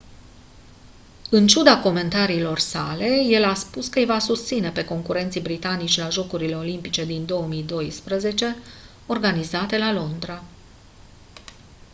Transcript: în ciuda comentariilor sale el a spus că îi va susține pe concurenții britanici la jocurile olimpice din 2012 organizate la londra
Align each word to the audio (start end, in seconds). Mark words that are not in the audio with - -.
în 1.29 1.47
ciuda 1.47 1.79
comentariilor 1.81 2.59
sale 2.59 3.07
el 3.23 3.43
a 3.43 3.53
spus 3.53 3.87
că 3.87 3.99
îi 3.99 4.05
va 4.05 4.19
susține 4.19 4.69
pe 4.71 4.85
concurenții 4.85 5.41
britanici 5.41 5.97
la 5.97 6.09
jocurile 6.09 6.55
olimpice 6.55 7.05
din 7.05 7.25
2012 7.25 8.55
organizate 9.07 9.77
la 9.77 9.91
londra 9.91 10.43